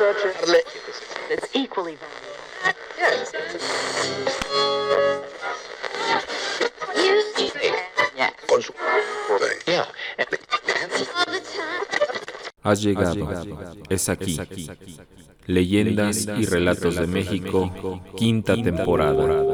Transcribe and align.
It's 0.00 1.54
equally 1.54 1.98
Has 12.62 12.82
llegado. 12.82 13.28
Es 13.90 14.08
aquí. 14.08 14.38
Leyendas 15.44 16.26
y 16.26 16.46
relatos 16.46 16.96
de 16.96 17.06
México, 17.06 17.70
quinta 18.16 18.54
temporada. 18.54 19.44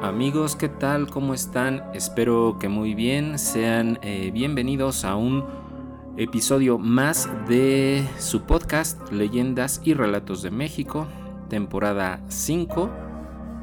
Amigos, 0.00 0.56
¿qué 0.56 0.70
tal? 0.70 1.10
¿Cómo 1.10 1.34
están? 1.34 1.84
Espero 1.92 2.56
que 2.58 2.68
muy 2.68 2.94
bien. 2.94 3.38
Sean 3.38 3.98
eh, 4.00 4.30
bienvenidos 4.32 5.04
a 5.04 5.16
un 5.16 5.65
episodio 6.16 6.78
más 6.78 7.28
de 7.46 8.08
su 8.18 8.42
podcast 8.42 9.12
Leyendas 9.12 9.82
y 9.84 9.92
Relatos 9.92 10.40
de 10.40 10.50
México, 10.50 11.06
temporada 11.50 12.20
5. 12.28 12.90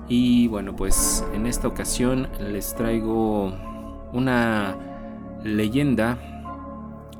Y 0.07 0.47
bueno, 0.49 0.75
pues 0.75 1.25
en 1.33 1.47
esta 1.47 1.67
ocasión 1.67 2.27
les 2.39 2.75
traigo 2.75 3.53
una 4.11 4.77
leyenda 5.43 6.19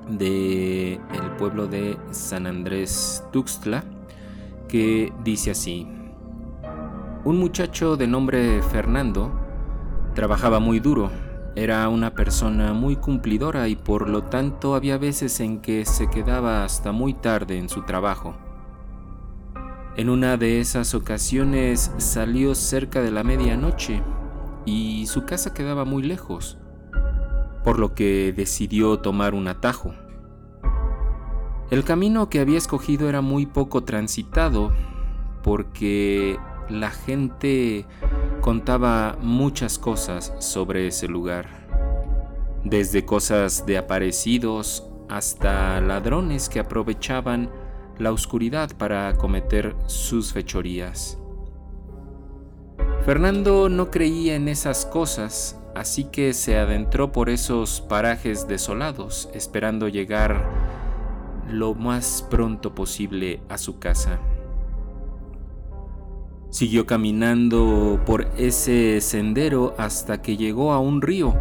de 0.08 0.94
el 0.94 1.32
pueblo 1.38 1.66
de 1.66 1.98
San 2.12 2.46
Andrés 2.46 3.24
Tuxtla 3.32 3.84
que 4.68 5.12
dice 5.24 5.52
así: 5.52 5.88
Un 7.24 7.40
muchacho 7.40 7.98
de 7.98 8.06
nombre 8.06 8.62
Fernando 8.62 9.32
trabajaba 10.14 10.60
muy 10.60 10.80
duro 10.80 11.10
era 11.56 11.88
una 11.90 12.16
persona 12.16 12.74
muy 12.74 12.96
cumplidora 12.96 13.68
y 13.68 13.76
por 13.76 14.10
lo 14.10 14.24
tanto 14.24 14.76
había 14.76 14.98
veces 14.98 15.40
en 15.40 15.60
que 15.60 15.86
se 15.86 16.10
quedaba 16.10 16.64
hasta 16.64 16.92
muy 16.92 17.14
tarde 17.14 17.58
en 17.58 17.70
su 17.70 17.84
trabajo. 17.84 18.36
En 19.96 20.10
una 20.10 20.38
de 20.38 20.60
esas 20.60 20.96
ocasiones 20.96 21.92
salió 21.98 22.56
cerca 22.56 23.02
de 23.02 23.12
la 23.12 23.24
medianoche 23.24 24.02
y 24.66 25.06
su 25.06 25.26
casa 25.26 25.54
quedaba 25.54 25.86
muy 25.86 26.02
lejos, 26.02 26.58
por 27.64 27.78
lo 27.78 27.94
que 27.94 28.34
decidió 28.36 28.98
tomar 28.98 29.36
un 29.36 29.48
atajo. 29.48 29.94
El 31.70 31.84
camino 31.84 32.30
que 32.30 32.40
había 32.40 32.58
escogido 32.58 33.08
era 33.08 33.22
muy 33.22 33.46
poco 33.46 33.84
transitado 33.84 34.72
porque 35.44 36.40
la 36.70 36.90
gente 36.90 37.86
contaba 38.44 39.18
muchas 39.22 39.80
cosas 39.80 40.34
sobre 40.40 40.88
ese 40.88 41.08
lugar, 41.08 41.48
desde 42.66 43.06
cosas 43.06 43.66
de 43.66 43.78
aparecidos 43.78 44.86
hasta 45.08 45.80
ladrones 45.80 46.50
que 46.50 46.60
aprovechaban 46.60 47.50
la 47.98 48.12
oscuridad 48.12 48.76
para 48.76 49.14
cometer 49.16 49.78
sus 49.86 50.34
fechorías. 50.34 51.18
Fernando 53.06 53.70
no 53.70 53.90
creía 53.90 54.36
en 54.36 54.50
esas 54.50 54.86
cosas, 54.86 55.58
así 55.74 56.04
que 56.04 56.34
se 56.34 56.58
adentró 56.58 57.14
por 57.14 57.30
esos 57.30 57.80
parajes 57.80 58.46
desolados, 58.46 59.30
esperando 59.34 59.88
llegar 59.88 60.50
lo 61.50 61.76
más 61.76 62.28
pronto 62.30 62.76
posible 62.76 63.40
a 63.48 63.58
su 63.58 63.80
casa. 63.80 64.20
Siguió 66.54 66.86
caminando 66.86 68.00
por 68.06 68.28
ese 68.38 69.02
sendero 69.02 69.74
hasta 69.80 70.22
que 70.22 70.38
llegó 70.38 70.72
a 70.72 70.78
un 70.80 71.02
río. 71.02 71.34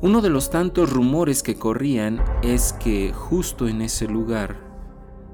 Uno 0.00 0.22
de 0.22 0.30
los 0.30 0.48
tantos 0.48 0.90
rumores 0.90 1.42
que 1.42 1.56
corrían 1.56 2.24
es 2.42 2.72
que 2.72 3.12
justo 3.12 3.68
en 3.68 3.82
ese 3.82 4.08
lugar 4.08 4.56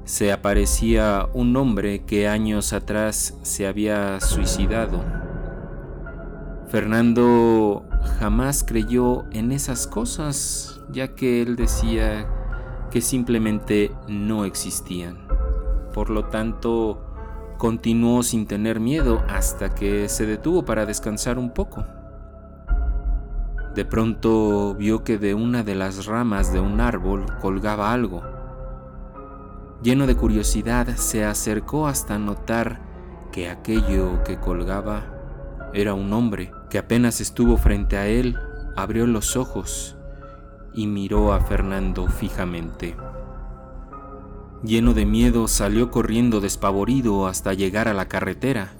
se 0.02 0.32
aparecía 0.32 1.28
un 1.34 1.56
hombre 1.56 2.04
que 2.04 2.26
años 2.26 2.72
atrás 2.72 3.38
se 3.42 3.68
había 3.68 4.20
suicidado. 4.20 5.04
Fernando 6.66 7.84
jamás 8.18 8.64
creyó 8.64 9.22
en 9.30 9.52
esas 9.52 9.86
cosas, 9.86 10.80
ya 10.90 11.14
que 11.14 11.42
él 11.42 11.54
decía 11.54 12.26
que 12.90 13.02
simplemente 13.02 13.92
no 14.08 14.44
existían. 14.44 15.28
Por 15.94 16.10
lo 16.10 16.24
tanto, 16.24 17.11
Continuó 17.62 18.24
sin 18.24 18.48
tener 18.48 18.80
miedo 18.80 19.22
hasta 19.28 19.72
que 19.72 20.08
se 20.08 20.26
detuvo 20.26 20.64
para 20.64 20.84
descansar 20.84 21.38
un 21.38 21.50
poco. 21.50 21.86
De 23.76 23.84
pronto 23.84 24.74
vio 24.74 25.04
que 25.04 25.16
de 25.16 25.34
una 25.34 25.62
de 25.62 25.76
las 25.76 26.06
ramas 26.06 26.52
de 26.52 26.58
un 26.58 26.80
árbol 26.80 27.24
colgaba 27.40 27.92
algo. 27.92 28.20
Lleno 29.80 30.08
de 30.08 30.16
curiosidad, 30.16 30.88
se 30.96 31.24
acercó 31.24 31.86
hasta 31.86 32.18
notar 32.18 32.80
que 33.30 33.48
aquello 33.48 34.24
que 34.24 34.40
colgaba 34.40 35.04
era 35.72 35.94
un 35.94 36.12
hombre 36.12 36.50
que 36.68 36.78
apenas 36.78 37.20
estuvo 37.20 37.56
frente 37.58 37.96
a 37.96 38.08
él, 38.08 38.36
abrió 38.74 39.06
los 39.06 39.36
ojos 39.36 39.96
y 40.74 40.88
miró 40.88 41.32
a 41.32 41.38
Fernando 41.38 42.08
fijamente. 42.08 42.96
Lleno 44.64 44.94
de 44.94 45.06
miedo, 45.06 45.48
salió 45.48 45.90
corriendo 45.90 46.40
despavorido 46.40 47.26
hasta 47.26 47.52
llegar 47.52 47.88
a 47.88 47.94
la 47.94 48.06
carretera. 48.06 48.74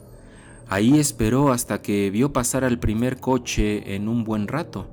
Ahí 0.69 0.98
esperó 0.98 1.50
hasta 1.50 1.82
que 1.82 2.09
vio 2.10 2.32
pasar 2.32 2.62
al 2.62 2.78
primer 2.78 3.19
coche 3.19 3.97
en 3.97 4.09
un 4.09 4.22
buen 4.22 4.47
rato. 4.47 4.87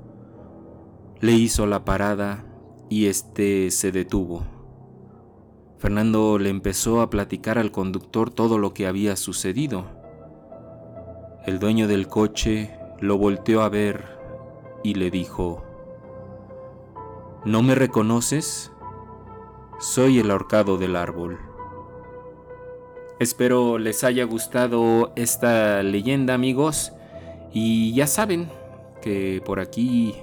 Le 1.20 1.32
hizo 1.32 1.66
la 1.66 1.84
parada 1.84 2.44
y 2.88 3.06
éste 3.06 3.70
se 3.70 3.92
detuvo. 3.92 4.42
Fernando 5.78 6.38
le 6.38 6.50
empezó 6.50 7.00
a 7.00 7.08
platicar 7.08 7.56
al 7.56 7.70
conductor 7.70 8.30
todo 8.30 8.58
lo 8.58 8.74
que 8.74 8.86
había 8.86 9.14
sucedido. 9.16 9.86
El 11.46 11.60
dueño 11.60 11.86
del 11.86 12.08
coche 12.08 12.76
lo 13.00 13.16
volteó 13.16 13.62
a 13.62 13.68
ver 13.68 14.18
y 14.82 14.94
le 14.94 15.10
dijo, 15.10 15.64
¿No 17.44 17.62
me 17.62 17.74
reconoces? 17.74 18.72
Soy 19.80 20.18
el 20.18 20.30
ahorcado 20.30 20.76
del 20.76 20.94
árbol. 20.94 21.38
Espero 23.18 23.78
les 23.78 24.04
haya 24.04 24.24
gustado 24.24 25.10
esta 25.16 25.82
leyenda 25.82 26.34
amigos 26.34 26.92
y 27.54 27.94
ya 27.94 28.06
saben 28.06 28.50
que 29.00 29.40
por 29.42 29.58
aquí 29.58 30.16